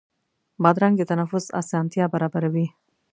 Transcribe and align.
بادرنګ 0.63 0.95
د 0.97 1.01
تنفس 1.11 1.45
اسانتیا 1.61 2.05
برابروي. 2.13 2.67